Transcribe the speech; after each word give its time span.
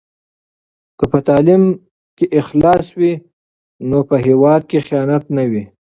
که 0.97 1.05
په 1.11 1.19
تعلیم 1.27 1.63
کې 2.17 2.25
اخلاص 2.39 2.85
وي 2.99 3.13
نو 3.89 3.97
په 4.09 4.15
هېواد 4.25 4.61
کې 4.69 4.83
خیانت 4.87 5.23
نه 5.37 5.43
وي. 5.51 5.63